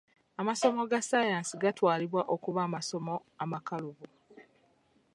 Amasomo 0.41 0.81
ga 0.91 0.99
ssaayansi 1.03 1.53
gatwalibwa 1.61 2.21
okuba 2.35 2.59
amasomo 2.67 3.15
amakalubu. 3.43 4.05